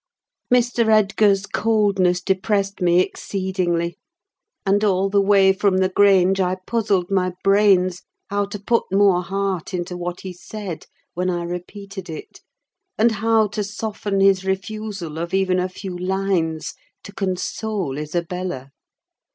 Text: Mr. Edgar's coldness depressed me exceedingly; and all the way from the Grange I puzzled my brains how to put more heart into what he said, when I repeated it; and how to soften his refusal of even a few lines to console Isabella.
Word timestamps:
Mr. 0.51 0.87
Edgar's 0.89 1.45
coldness 1.45 2.21
depressed 2.21 2.81
me 2.81 3.01
exceedingly; 3.01 3.99
and 4.65 4.83
all 4.83 5.09
the 5.11 5.21
way 5.21 5.53
from 5.53 5.77
the 5.77 5.89
Grange 5.89 6.39
I 6.39 6.55
puzzled 6.65 7.11
my 7.11 7.33
brains 7.43 8.01
how 8.27 8.45
to 8.45 8.57
put 8.59 8.85
more 8.91 9.21
heart 9.21 9.75
into 9.75 9.95
what 9.95 10.21
he 10.21 10.33
said, 10.33 10.87
when 11.13 11.29
I 11.29 11.43
repeated 11.43 12.09
it; 12.09 12.41
and 12.97 13.11
how 13.11 13.45
to 13.49 13.63
soften 13.63 14.21
his 14.21 14.43
refusal 14.43 15.19
of 15.19 15.35
even 15.35 15.59
a 15.59 15.69
few 15.69 15.95
lines 15.95 16.73
to 17.03 17.13
console 17.13 17.95
Isabella. 17.99 18.71